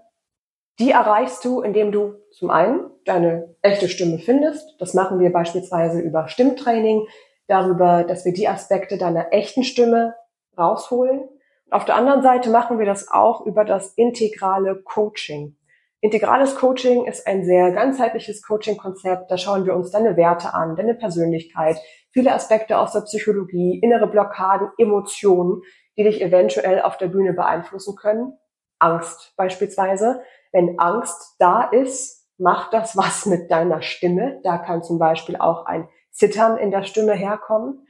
die 0.78 0.90
erreichst 0.90 1.44
du, 1.44 1.60
indem 1.60 1.92
du 1.92 2.14
zum 2.30 2.50
einen 2.50 2.90
deine 3.04 3.54
echte 3.62 3.88
Stimme 3.88 4.18
findest. 4.18 4.76
Das 4.80 4.94
machen 4.94 5.18
wir 5.18 5.32
beispielsweise 5.32 6.00
über 6.00 6.28
Stimmtraining, 6.28 7.06
darüber, 7.48 8.04
dass 8.04 8.24
wir 8.24 8.32
die 8.32 8.46
Aspekte 8.46 8.98
deiner 8.98 9.32
echten 9.32 9.64
Stimme 9.64 10.14
rausholen. 10.56 11.28
Auf 11.70 11.84
der 11.84 11.96
anderen 11.96 12.22
Seite 12.22 12.50
machen 12.50 12.78
wir 12.78 12.86
das 12.86 13.10
auch 13.10 13.44
über 13.44 13.64
das 13.64 13.92
integrale 13.94 14.80
Coaching. 14.82 15.56
Integrales 16.00 16.54
Coaching 16.54 17.06
ist 17.06 17.26
ein 17.26 17.44
sehr 17.44 17.72
ganzheitliches 17.72 18.42
Coaching-Konzept. 18.42 19.30
Da 19.30 19.36
schauen 19.36 19.66
wir 19.66 19.74
uns 19.74 19.90
deine 19.90 20.16
Werte 20.16 20.54
an, 20.54 20.76
deine 20.76 20.94
Persönlichkeit, 20.94 21.76
viele 22.10 22.32
Aspekte 22.32 22.78
aus 22.78 22.92
der 22.92 23.00
Psychologie, 23.00 23.80
innere 23.82 24.06
Blockaden, 24.06 24.68
Emotionen, 24.78 25.62
die 25.96 26.04
dich 26.04 26.22
eventuell 26.22 26.82
auf 26.82 26.98
der 26.98 27.08
Bühne 27.08 27.32
beeinflussen 27.32 27.96
können. 27.96 28.38
Angst 28.78 29.34
beispielsweise. 29.36 30.22
Wenn 30.52 30.78
Angst 30.78 31.36
da 31.38 31.62
ist, 31.62 32.26
macht 32.38 32.72
das 32.72 32.96
was 32.96 33.26
mit 33.26 33.50
deiner 33.50 33.82
Stimme. 33.82 34.40
Da 34.42 34.58
kann 34.58 34.82
zum 34.82 34.98
Beispiel 34.98 35.36
auch 35.36 35.66
ein 35.66 35.88
Zittern 36.10 36.56
in 36.56 36.70
der 36.70 36.84
Stimme 36.84 37.14
herkommen. 37.14 37.86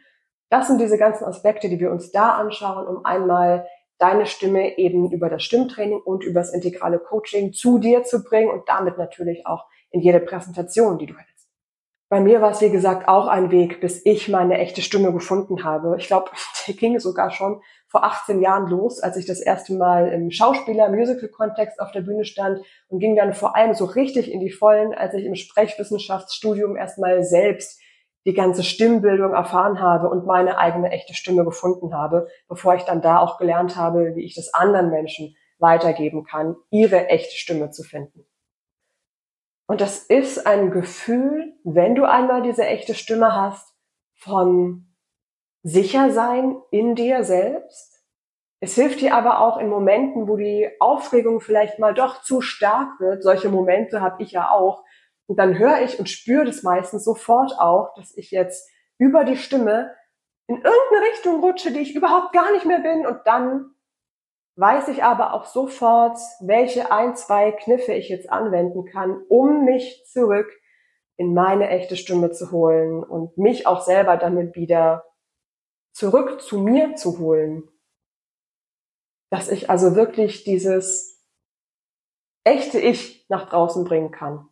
Das 0.50 0.66
sind 0.66 0.80
diese 0.80 0.98
ganzen 0.98 1.24
Aspekte, 1.24 1.68
die 1.68 1.80
wir 1.80 1.90
uns 1.90 2.10
da 2.10 2.32
anschauen, 2.32 2.86
um 2.86 3.04
einmal 3.04 3.66
deine 3.98 4.26
Stimme 4.26 4.78
eben 4.78 5.10
über 5.10 5.28
das 5.28 5.42
Stimmtraining 5.42 6.00
und 6.00 6.24
über 6.24 6.40
das 6.40 6.54
integrale 6.54 6.98
Coaching 6.98 7.52
zu 7.52 7.78
dir 7.78 8.04
zu 8.04 8.22
bringen 8.22 8.50
und 8.50 8.68
damit 8.68 8.96
natürlich 8.96 9.46
auch 9.46 9.66
in 9.90 10.00
jede 10.00 10.20
Präsentation, 10.20 10.98
die 10.98 11.06
du 11.06 11.14
hältst. 11.14 11.48
Bei 12.08 12.20
mir 12.20 12.40
war 12.40 12.52
es, 12.52 12.62
wie 12.62 12.70
gesagt, 12.70 13.06
auch 13.06 13.26
ein 13.26 13.50
Weg, 13.50 13.80
bis 13.80 14.04
ich 14.06 14.28
meine 14.28 14.56
echte 14.58 14.80
Stimme 14.80 15.12
gefunden 15.12 15.64
habe. 15.64 15.96
Ich 15.98 16.06
glaube, 16.06 16.30
der 16.66 16.74
ging 16.74 16.98
sogar 16.98 17.30
schon 17.30 17.60
vor 17.88 18.04
18 18.04 18.42
Jahren 18.42 18.68
los, 18.68 19.00
als 19.00 19.16
ich 19.16 19.26
das 19.26 19.40
erste 19.40 19.74
Mal 19.74 20.08
im 20.12 20.30
Schauspieler-Musical-Kontext 20.30 21.80
auf 21.80 21.90
der 21.90 22.02
Bühne 22.02 22.24
stand 22.24 22.60
und 22.88 22.98
ging 22.98 23.16
dann 23.16 23.32
vor 23.32 23.56
allem 23.56 23.74
so 23.74 23.86
richtig 23.86 24.30
in 24.30 24.40
die 24.40 24.50
Vollen, 24.50 24.94
als 24.94 25.14
ich 25.14 25.24
im 25.24 25.34
Sprechwissenschaftsstudium 25.34 26.76
erstmal 26.76 27.24
selbst 27.24 27.80
die 28.26 28.34
ganze 28.34 28.62
Stimmbildung 28.62 29.32
erfahren 29.32 29.80
habe 29.80 30.10
und 30.10 30.26
meine 30.26 30.58
eigene 30.58 30.90
echte 30.90 31.14
Stimme 31.14 31.44
gefunden 31.44 31.94
habe, 31.94 32.28
bevor 32.46 32.74
ich 32.74 32.82
dann 32.82 33.00
da 33.00 33.20
auch 33.20 33.38
gelernt 33.38 33.76
habe, 33.76 34.14
wie 34.16 34.24
ich 34.24 34.34
das 34.34 34.52
anderen 34.52 34.90
Menschen 34.90 35.34
weitergeben 35.58 36.24
kann, 36.24 36.56
ihre 36.70 37.08
echte 37.08 37.34
Stimme 37.34 37.70
zu 37.70 37.82
finden. 37.82 38.26
Und 39.66 39.80
das 39.80 39.98
ist 39.98 40.46
ein 40.46 40.70
Gefühl, 40.70 41.54
wenn 41.64 41.94
du 41.94 42.04
einmal 42.04 42.42
diese 42.42 42.66
echte 42.66 42.94
Stimme 42.94 43.34
hast, 43.34 43.74
von 44.14 44.87
sicher 45.68 46.10
sein 46.10 46.56
in 46.70 46.94
dir 46.94 47.24
selbst. 47.24 48.02
Es 48.60 48.74
hilft 48.74 49.00
dir 49.00 49.14
aber 49.14 49.40
auch 49.40 49.58
in 49.58 49.68
Momenten, 49.68 50.26
wo 50.26 50.36
die 50.36 50.68
Aufregung 50.80 51.40
vielleicht 51.40 51.78
mal 51.78 51.94
doch 51.94 52.22
zu 52.22 52.40
stark 52.40 52.98
wird. 52.98 53.22
Solche 53.22 53.48
Momente 53.48 54.00
habe 54.00 54.22
ich 54.22 54.32
ja 54.32 54.50
auch. 54.50 54.82
Und 55.26 55.38
dann 55.38 55.58
höre 55.58 55.82
ich 55.82 55.98
und 55.98 56.08
spüre 56.08 56.44
das 56.44 56.62
meistens 56.62 57.04
sofort 57.04 57.52
auch, 57.58 57.94
dass 57.94 58.16
ich 58.16 58.30
jetzt 58.30 58.68
über 58.98 59.24
die 59.24 59.36
Stimme 59.36 59.94
in 60.48 60.56
irgendeine 60.56 61.12
Richtung 61.12 61.40
rutsche, 61.40 61.70
die 61.70 61.80
ich 61.80 61.94
überhaupt 61.94 62.32
gar 62.32 62.50
nicht 62.52 62.64
mehr 62.64 62.80
bin. 62.80 63.06
Und 63.06 63.20
dann 63.26 63.66
weiß 64.56 64.88
ich 64.88 65.04
aber 65.04 65.34
auch 65.34 65.44
sofort, 65.44 66.18
welche 66.40 66.90
ein, 66.90 67.14
zwei 67.14 67.52
Kniffe 67.52 67.92
ich 67.92 68.08
jetzt 68.08 68.30
anwenden 68.32 68.86
kann, 68.86 69.22
um 69.28 69.64
mich 69.64 70.04
zurück 70.10 70.50
in 71.16 71.34
meine 71.34 71.68
echte 71.68 71.96
Stimme 71.96 72.32
zu 72.32 72.50
holen 72.50 73.04
und 73.04 73.36
mich 73.36 73.66
auch 73.66 73.82
selber 73.82 74.16
damit 74.16 74.56
wieder 74.56 75.04
zurück 75.98 76.40
zu 76.40 76.58
mir 76.58 76.94
zu 76.94 77.18
holen. 77.18 77.68
Dass 79.30 79.50
ich 79.50 79.68
also 79.68 79.96
wirklich 79.96 80.44
dieses 80.44 81.20
echte 82.44 82.78
Ich 82.78 83.26
nach 83.28 83.48
draußen 83.48 83.84
bringen 83.84 84.12
kann. 84.12 84.48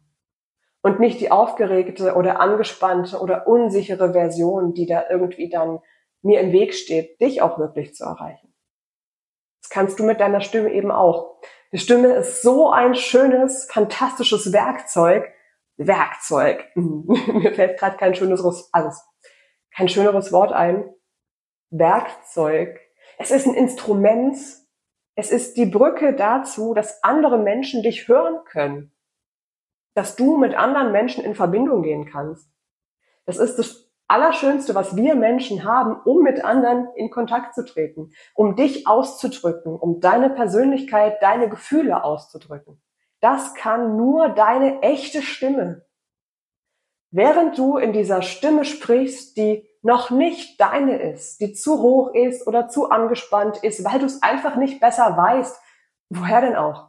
Und 0.83 0.99
nicht 1.01 1.21
die 1.21 1.31
aufgeregte 1.31 2.15
oder 2.15 2.41
angespannte 2.41 3.19
oder 3.19 3.47
unsichere 3.47 4.13
Version, 4.13 4.75
die 4.75 4.87
da 4.87 5.09
irgendwie 5.09 5.49
dann 5.49 5.81
mir 6.23 6.41
im 6.41 6.53
Weg 6.53 6.75
steht, 6.75 7.21
dich 7.21 7.43
auch 7.43 7.59
wirklich 7.59 7.95
zu 7.95 8.05
erreichen. 8.05 8.53
Das 9.63 9.71
kannst 9.71 9.99
du 9.99 10.05
mit 10.05 10.21
deiner 10.21 10.41
Stimme 10.41 10.73
eben 10.73 10.91
auch. 10.91 11.41
Die 11.73 11.79
Stimme 11.79 12.09
ist 12.15 12.43
so 12.43 12.71
ein 12.71 12.95
schönes, 12.95 13.71
fantastisches 13.71 14.53
Werkzeug. 14.53 15.33
Werkzeug. 15.77 16.65
Mir 16.75 17.55
fällt 17.55 17.79
gerade 17.79 17.97
kein 17.97 18.15
schönes, 18.15 18.43
also 18.73 19.01
kein 19.75 19.89
schöneres 19.89 20.33
Wort 20.33 20.53
ein. 20.53 20.93
Werkzeug. 21.71 22.81
Es 23.19 23.31
ist 23.31 23.47
ein 23.47 23.55
Instrument. 23.55 24.37
Es 25.15 25.31
ist 25.31 25.57
die 25.57 25.67
Brücke 25.67 26.15
dazu, 26.15 26.75
dass 26.75 27.03
andere 27.03 27.39
Menschen 27.39 27.83
dich 27.83 28.09
hören 28.09 28.45
können. 28.45 28.93
Dass 29.95 30.17
du 30.17 30.37
mit 30.37 30.55
anderen 30.55 30.93
Menschen 30.93 31.25
in 31.25 31.35
Verbindung 31.35 31.83
gehen 31.83 32.07
kannst. 32.07 32.51
Das 33.25 33.39
ist 33.39 33.59
das 33.59 33.87
Allerschönste, 34.09 34.75
was 34.75 34.95
wir 34.95 35.17
Menschen 35.17 35.65
haben, 35.65 36.01
um 36.05 36.23
mit 36.23 36.45
anderen 36.45 36.89
in 36.95 37.11
Kontakt 37.11 37.55
zu 37.55 37.65
treten, 37.65 38.13
um 38.35 38.55
dich 38.55 38.87
auszudrücken, 38.87 39.75
um 39.75 40.01
deine 40.01 40.31
Persönlichkeit, 40.31 41.21
deine 41.23 41.49
Gefühle 41.49 42.05
auszudrücken. 42.05 42.81
Das 43.21 43.55
kann 43.55 43.97
nur 43.97 44.29
deine 44.29 44.83
echte 44.83 45.23
Stimme. 45.23 45.87
Während 47.11 47.59
du 47.59 47.79
in 47.79 47.93
dieser 47.93 48.23
Stimme 48.23 48.65
sprichst, 48.65 49.37
die 49.37 49.67
noch 49.87 50.11
nicht 50.11 50.61
deine 50.61 50.99
ist, 50.99 51.41
die 51.41 51.53
zu 51.53 51.81
hoch 51.81 52.13
ist 52.13 52.47
oder 52.47 52.69
zu 52.69 52.91
angespannt 52.91 53.59
ist, 53.63 53.85
weil 53.85 54.01
du 54.01 54.07
es 54.07 54.21
einfach 54.21 54.57
nicht 54.57 54.81
besser 54.81 55.17
weißt, 55.17 55.59
woher 56.11 56.41
denn 56.41 56.57
auch? 56.57 56.89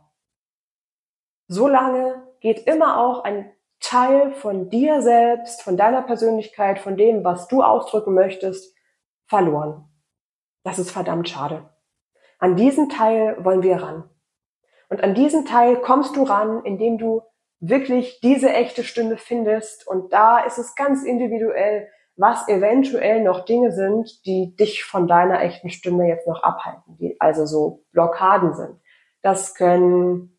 Solange 1.48 2.24
geht 2.40 2.66
immer 2.66 3.00
auch 3.00 3.24
ein 3.24 3.54
Teil 3.80 4.34
von 4.34 4.72
dir 4.72 5.04
selbst, 5.04 5.62
von 5.62 5.78
deiner 5.78 6.02
Persönlichkeit, 6.02 6.80
von 6.80 6.98
dem, 6.98 7.24
was 7.24 7.48
du 7.48 7.62
ausdrücken 7.62 8.16
möchtest, 8.16 8.76
verloren. 9.28 9.88
Das 10.64 10.80
ist 10.80 10.90
verdammt 10.90 11.30
schade. 11.30 11.70
An 12.40 12.56
diesen 12.56 12.90
Teil 12.90 13.38
wollen 13.46 13.62
wir 13.62 13.82
ran. 13.82 14.10
Und 14.90 15.04
an 15.04 15.14
diesen 15.14 15.46
Teil 15.46 15.78
kommst 15.82 16.16
du 16.16 16.24
ran, 16.24 16.64
indem 16.64 16.98
du 16.98 17.22
wirklich 17.60 18.22
diese 18.22 18.52
echte 18.52 18.84
Stimme 18.84 19.18
findest. 19.18 19.88
Und 19.88 20.14
da 20.14 20.40
ist 20.40 20.58
es 20.58 20.74
ganz 20.76 21.04
individuell, 21.04 21.90
was 22.18 22.48
eventuell 22.48 23.24
noch 23.24 23.46
Dinge 23.46 23.72
sind, 23.72 24.26
die 24.26 24.56
dich 24.56 24.84
von 24.84 25.08
deiner 25.08 25.42
echten 25.42 25.70
Stimme 25.70 26.08
jetzt 26.08 26.28
noch 26.28 26.44
abhalten, 26.44 26.98
die 27.00 27.16
also 27.22 27.46
so 27.46 27.84
Blockaden 27.92 28.56
sind. 28.56 28.76
Das 29.22 29.54
können 29.56 30.38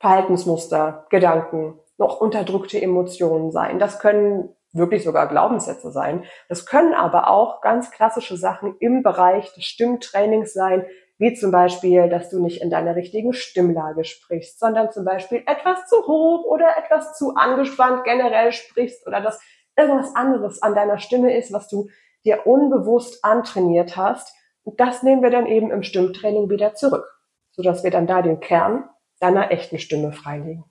Verhaltensmuster, 0.00 1.06
Gedanken, 1.08 1.78
noch 1.96 2.20
unterdrückte 2.20 2.80
Emotionen 2.82 3.52
sein. 3.52 3.78
Das 3.78 4.00
können 4.00 4.54
wirklich 4.72 5.04
sogar 5.04 5.28
Glaubenssätze 5.28 5.90
sein. 5.90 6.24
Das 6.48 6.66
können 6.66 6.92
aber 6.92 7.30
auch 7.30 7.60
ganz 7.62 7.90
klassische 7.90 8.36
Sachen 8.36 8.76
im 8.80 9.02
Bereich 9.02 9.54
des 9.54 9.64
Stimmtrainings 9.64 10.52
sein, 10.52 10.84
wie 11.18 11.32
zum 11.32 11.50
Beispiel, 11.50 12.10
dass 12.10 12.28
du 12.28 12.42
nicht 12.42 12.60
in 12.60 12.68
deiner 12.68 12.94
richtigen 12.94 13.32
Stimmlage 13.32 14.04
sprichst, 14.04 14.58
sondern 14.58 14.92
zum 14.92 15.04
Beispiel 15.04 15.42
etwas 15.46 15.86
zu 15.86 16.06
hoch 16.06 16.44
oder 16.44 16.76
etwas 16.76 17.16
zu 17.16 17.34
angespannt 17.36 18.04
generell 18.04 18.52
sprichst 18.52 19.06
oder 19.06 19.22
dass 19.22 19.40
irgendwas 19.76 20.14
anderes 20.14 20.62
an 20.62 20.74
deiner 20.74 20.98
Stimme 20.98 21.36
ist, 21.36 21.52
was 21.52 21.68
du 21.68 21.88
dir 22.24 22.46
unbewusst 22.46 23.24
antrainiert 23.24 23.96
hast. 23.96 24.34
Und 24.64 24.80
das 24.80 25.02
nehmen 25.02 25.22
wir 25.22 25.30
dann 25.30 25.46
eben 25.46 25.70
im 25.70 25.82
Stimmtraining 25.82 26.50
wieder 26.50 26.74
zurück, 26.74 27.06
sodass 27.52 27.84
wir 27.84 27.90
dann 27.90 28.06
da 28.06 28.22
den 28.22 28.40
Kern 28.40 28.88
deiner 29.20 29.50
echten 29.50 29.78
Stimme 29.78 30.12
freilegen. 30.12 30.64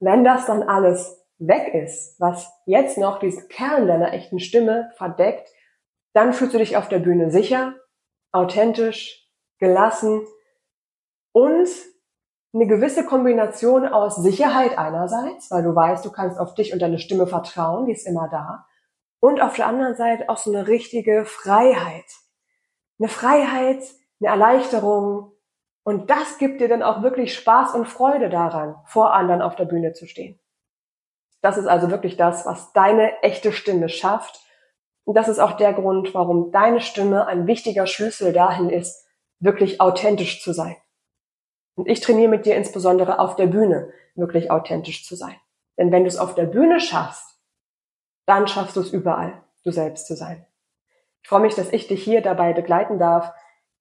Wenn 0.00 0.24
das 0.24 0.46
dann 0.46 0.62
alles 0.62 1.24
weg 1.38 1.74
ist, 1.74 2.20
was 2.20 2.50
jetzt 2.66 2.98
noch 2.98 3.18
diesen 3.18 3.48
Kern 3.48 3.86
deiner 3.86 4.12
echten 4.12 4.38
Stimme 4.38 4.90
verdeckt, 4.96 5.48
dann 6.12 6.32
fühlst 6.32 6.54
du 6.54 6.58
dich 6.58 6.76
auf 6.76 6.88
der 6.88 6.98
Bühne 6.98 7.30
sicher, 7.30 7.74
authentisch, 8.32 9.28
gelassen 9.58 10.26
und 11.32 11.68
eine 12.54 12.66
gewisse 12.66 13.04
Kombination 13.04 13.86
aus 13.86 14.16
Sicherheit 14.16 14.78
einerseits, 14.78 15.50
weil 15.50 15.64
du 15.64 15.74
weißt, 15.74 16.04
du 16.04 16.12
kannst 16.12 16.38
auf 16.38 16.54
dich 16.54 16.72
und 16.72 16.80
deine 16.80 16.98
Stimme 16.98 17.26
vertrauen, 17.26 17.86
die 17.86 17.92
ist 17.92 18.06
immer 18.06 18.28
da. 18.28 18.66
Und 19.20 19.40
auf 19.40 19.56
der 19.56 19.66
anderen 19.66 19.96
Seite 19.96 20.28
auch 20.28 20.36
so 20.36 20.52
eine 20.52 20.68
richtige 20.68 21.24
Freiheit. 21.24 22.04
Eine 22.98 23.08
Freiheit, 23.08 23.82
eine 24.20 24.30
Erleichterung, 24.30 25.32
und 25.84 26.08
das 26.08 26.38
gibt 26.38 26.60
dir 26.60 26.68
dann 26.68 26.82
auch 26.82 27.02
wirklich 27.02 27.34
Spaß 27.34 27.74
und 27.74 27.86
Freude 27.86 28.30
daran, 28.30 28.76
vor 28.86 29.12
anderen 29.12 29.42
auf 29.42 29.54
der 29.54 29.66
Bühne 29.66 29.92
zu 29.92 30.06
stehen. 30.06 30.40
Das 31.42 31.58
ist 31.58 31.66
also 31.66 31.90
wirklich 31.90 32.16
das, 32.16 32.46
was 32.46 32.72
deine 32.72 33.22
echte 33.22 33.52
Stimme 33.52 33.90
schafft. 33.90 34.40
Und 35.04 35.14
das 35.14 35.28
ist 35.28 35.40
auch 35.40 35.52
der 35.52 35.74
Grund, 35.74 36.14
warum 36.14 36.50
deine 36.52 36.80
Stimme 36.80 37.26
ein 37.26 37.46
wichtiger 37.46 37.86
Schlüssel 37.86 38.32
dahin 38.32 38.70
ist, 38.70 39.06
wirklich 39.40 39.82
authentisch 39.82 40.42
zu 40.42 40.54
sein. 40.54 40.76
Und 41.74 41.88
ich 41.88 42.00
trainiere 42.00 42.28
mit 42.28 42.46
dir 42.46 42.56
insbesondere 42.56 43.18
auf 43.18 43.36
der 43.36 43.46
Bühne, 43.46 43.92
wirklich 44.14 44.50
authentisch 44.50 45.04
zu 45.04 45.16
sein. 45.16 45.36
Denn 45.78 45.90
wenn 45.90 46.04
du 46.04 46.08
es 46.08 46.18
auf 46.18 46.34
der 46.34 46.46
Bühne 46.46 46.80
schaffst, 46.80 47.38
dann 48.26 48.46
schaffst 48.46 48.76
du 48.76 48.80
es 48.80 48.92
überall, 48.92 49.42
du 49.64 49.70
selbst 49.70 50.06
zu 50.06 50.14
sein. 50.14 50.46
Ich 51.22 51.28
freue 51.28 51.40
mich, 51.40 51.54
dass 51.54 51.72
ich 51.72 51.88
dich 51.88 52.02
hier 52.04 52.20
dabei 52.20 52.52
begleiten 52.52 52.98
darf, 52.98 53.32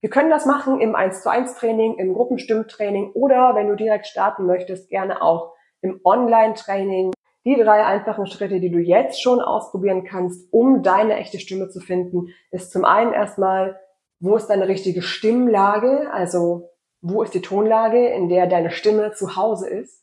wir 0.04 0.10
können 0.10 0.30
das 0.30 0.46
machen 0.46 0.82
im 0.82 0.96
1 0.96 1.24
zu 1.24 1.32
1 1.32 1.56
Training, 1.56 1.96
im 1.98 2.14
Gruppenstimmtraining 2.14 3.14
oder 3.14 3.56
wenn 3.56 3.70
du 3.70 3.76
direkt 3.78 4.06
starten 4.06 4.46
möchtest, 4.46 4.90
gerne 4.90 5.22
auch 5.22 5.54
im 5.80 6.02
Online-Training. 6.04 7.14
Die 7.46 7.56
drei 7.56 7.86
einfachen 7.86 8.28
Schritte, 8.28 8.60
die 8.60 8.70
du 8.70 8.80
jetzt 8.80 9.22
schon 9.22 9.40
ausprobieren 9.40 10.04
kannst, 10.04 10.52
um 10.52 10.84
deine 10.84 11.16
echte 11.16 11.40
Stimme 11.40 11.70
zu 11.70 11.80
finden, 11.80 12.34
ist 12.52 12.74
zum 12.74 12.84
einen 12.84 13.14
erstmal, 13.14 13.80
wo 14.20 14.36
ist 14.36 14.48
deine 14.48 14.68
richtige 14.68 15.02
Stimmlage? 15.02 16.12
Also, 16.12 16.70
wo 17.04 17.22
ist 17.22 17.34
die 17.34 17.42
Tonlage, 17.42 18.08
in 18.08 18.30
der 18.30 18.48
deine 18.48 18.72
Stimme 18.72 19.12
zu 19.12 19.36
Hause 19.36 19.70
ist? 19.70 20.02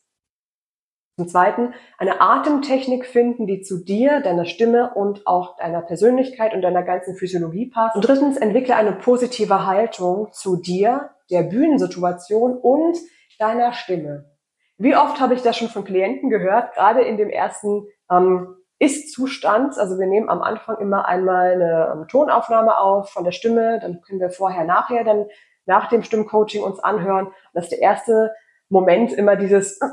Zum 1.17 1.27
Zweiten 1.27 1.73
eine 1.97 2.21
Atemtechnik 2.21 3.05
finden, 3.05 3.47
die 3.47 3.61
zu 3.61 3.83
dir, 3.83 4.21
deiner 4.21 4.45
Stimme 4.45 4.93
und 4.93 5.27
auch 5.27 5.57
deiner 5.57 5.81
Persönlichkeit 5.81 6.53
und 6.53 6.61
deiner 6.61 6.83
ganzen 6.83 7.15
Physiologie 7.15 7.69
passt. 7.69 7.95
Und 7.95 8.07
drittens 8.07 8.37
entwickle 8.37 8.75
eine 8.75 8.93
positive 8.93 9.65
Haltung 9.65 10.29
zu 10.31 10.55
dir, 10.55 11.09
der 11.29 11.43
Bühnensituation 11.43 12.57
und 12.57 12.97
deiner 13.39 13.73
Stimme. 13.73 14.31
Wie 14.77 14.95
oft 14.95 15.19
habe 15.19 15.33
ich 15.33 15.41
das 15.41 15.57
schon 15.57 15.69
von 15.69 15.83
Klienten 15.83 16.29
gehört, 16.29 16.73
gerade 16.73 17.01
in 17.01 17.17
dem 17.17 17.29
ersten 17.29 17.87
ähm, 18.11 18.57
Ist-Zustands. 18.79 19.77
Also 19.77 19.99
wir 19.99 20.07
nehmen 20.07 20.29
am 20.29 20.41
Anfang 20.41 20.77
immer 20.77 21.07
einmal 21.07 21.53
eine 21.53 21.91
ähm, 21.93 22.07
Tonaufnahme 22.07 22.77
auf 22.77 23.09
von 23.09 23.23
der 23.23 23.31
Stimme, 23.31 23.79
dann 23.79 24.01
können 24.01 24.19
wir 24.19 24.29
vorher, 24.29 24.65
nachher, 24.65 25.03
dann 25.03 25.25
nach 25.65 25.89
dem 25.89 26.03
Stimmcoaching 26.03 26.63
uns 26.63 26.79
anhören. 26.79 27.31
Das 27.53 27.65
ist 27.65 27.71
der 27.71 27.81
erste 27.81 28.33
Moment 28.69 29.13
immer 29.13 29.35
dieses, 29.35 29.79
äh, 29.81 29.87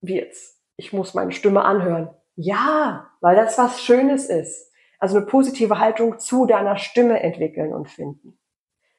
wie 0.00 0.16
jetzt, 0.16 0.60
ich 0.76 0.92
muss 0.92 1.14
meine 1.14 1.32
Stimme 1.32 1.64
anhören. 1.64 2.10
Ja, 2.36 3.10
weil 3.20 3.36
das 3.36 3.58
was 3.58 3.82
Schönes 3.82 4.26
ist. 4.26 4.72
Also 4.98 5.16
eine 5.16 5.26
positive 5.26 5.78
Haltung 5.78 6.18
zu 6.18 6.46
deiner 6.46 6.76
Stimme 6.76 7.20
entwickeln 7.22 7.72
und 7.72 7.88
finden. 7.88 8.38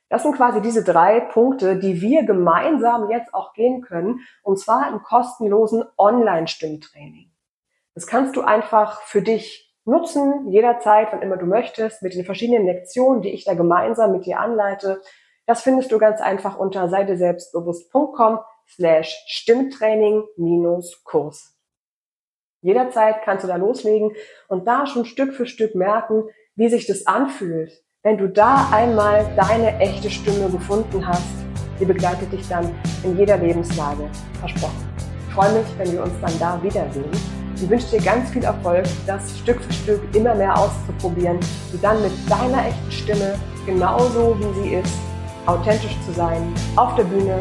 Das 0.10 0.24
sind 0.24 0.36
quasi 0.36 0.62
diese 0.62 0.84
drei 0.84 1.22
Punkte, 1.22 1.78
die 1.78 2.02
wir 2.02 2.26
gemeinsam 2.26 3.10
jetzt 3.10 3.34
auch 3.34 3.54
gehen 3.54 3.82
können, 3.82 4.20
und 4.44 4.60
zwar 4.60 4.90
im 4.92 5.02
kostenlosen 5.04 5.86
Online-Stimmtraining. 5.98 7.32
Das 7.94 8.08
kannst 8.08 8.36
du 8.36 8.42
einfach 8.42 9.02
für 9.04 9.22
dich 9.22 9.74
nutzen, 9.86 10.50
jederzeit, 10.50 11.10
wann 11.12 11.22
immer 11.22 11.38
du 11.38 11.46
möchtest, 11.46 12.02
mit 12.02 12.14
den 12.14 12.26
verschiedenen 12.26 12.66
Lektionen, 12.66 13.22
die 13.22 13.30
ich 13.30 13.46
da 13.46 13.54
gemeinsam 13.54 14.12
mit 14.12 14.26
dir 14.26 14.40
anleite. 14.40 15.02
Das 15.52 15.64
findest 15.64 15.92
du 15.92 15.98
ganz 15.98 16.22
einfach 16.22 16.58
unter 16.58 16.88
seiteselbstbewusst.com 16.88 18.40
slash 18.70 19.22
Stimmtraining 19.28 20.24
minus 20.38 21.04
Kurs. 21.04 21.58
Jederzeit 22.62 23.24
kannst 23.26 23.44
du 23.44 23.50
da 23.50 23.58
loslegen 23.58 24.14
und 24.48 24.66
da 24.66 24.88
schon 24.88 25.04
Stück 25.04 25.34
für 25.34 25.46
Stück 25.46 25.76
merken, 25.76 26.24
wie 26.56 26.70
sich 26.70 26.88
das 26.88 27.06
anfühlt, 27.06 27.84
wenn 28.02 28.18
du 28.18 28.30
da 28.30 28.70
einmal 28.72 29.30
deine 29.36 29.78
echte 29.80 30.10
Stimme 30.10 30.50
gefunden 30.50 31.06
hast, 31.06 31.28
die 31.82 31.86
begleitet 31.86 32.32
dich 32.32 32.48
dann 32.48 32.74
in 33.04 33.18
jeder 33.18 33.36
Lebenslage. 33.36 34.10
Versprochen. 34.40 34.88
Ich 35.28 35.34
freue 35.34 35.52
mich, 35.52 35.68
wenn 35.78 35.92
wir 35.92 36.04
uns 36.04 36.14
dann 36.22 36.40
da 36.40 36.64
wiedersehen. 36.64 37.12
Ich 37.58 37.70
wünsche 37.70 37.98
dir 37.98 38.06
ganz 38.06 38.30
viel 38.30 38.46
Erfolg, 38.46 38.86
das 39.06 39.38
Stück 39.40 39.62
für 39.62 39.74
Stück 39.74 40.16
immer 40.16 40.34
mehr 40.34 40.58
auszuprobieren 40.58 41.42
und 41.74 41.84
dann 41.84 42.02
mit 42.02 42.14
deiner 42.30 42.68
echten 42.68 42.92
Stimme, 42.94 43.38
genauso 43.66 44.40
wie 44.40 44.62
sie 44.62 44.76
ist, 44.76 45.12
authentisch 45.46 45.96
zu 46.06 46.14
sein, 46.14 46.54
auf 46.76 46.96
der 46.96 47.04
Bühne, 47.04 47.40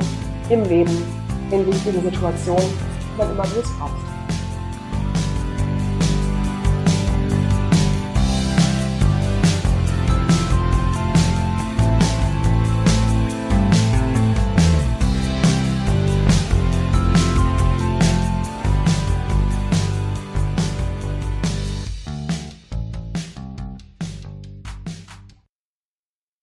im 0.48 0.64
Leben, 0.64 1.02
in 1.50 1.66
wichtigen 1.66 2.02
Situationen, 2.02 2.70
wann 3.16 3.30
immer 3.30 3.44
du 3.44 3.60
es 3.60 3.70
brauchst. 3.78 4.09